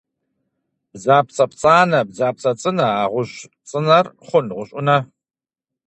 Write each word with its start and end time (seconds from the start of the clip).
Бдзапцӏэ 0.93 1.45
пцӏанэ 1.51 1.99
бдзапцӏэ 2.07 2.51
цӏынэ, 2.61 2.87
а 3.01 3.05
гъущӏ 3.11 3.39
цӏынэр 3.69 4.05
хъун 4.27 4.45
гъущӏ 4.55 4.71
ӏунэ? 4.75 4.97